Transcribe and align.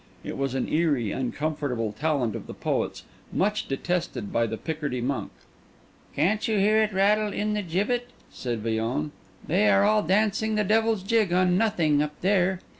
It 0.23 0.35
was 0.35 0.55
an 0.55 0.67
eerie, 0.67 1.11
uncomfortable 1.11 1.93
talent 1.93 2.35
of 2.35 2.47
the 2.47 2.55
poet's, 2.55 3.03
much 3.31 3.67
detested 3.67 4.33
by 4.33 4.47
the 4.47 4.57
Picardy 4.57 4.99
monk. 4.99 5.31
"Can't 6.15 6.47
you 6.47 6.57
hear 6.57 6.81
it 6.81 6.91
rattle 6.91 7.31
in 7.31 7.53
the 7.53 7.61
gibbet?" 7.61 8.07
said 8.31 8.61
Villon. 8.63 9.11
"They 9.45 9.69
are 9.69 9.83
all 9.83 10.01
dancing 10.01 10.55
the 10.55 10.63
devil's 10.63 11.03
jig 11.03 11.31
on 11.31 11.55
nothing, 11.55 12.01
up 12.01 12.19
there. 12.21 12.61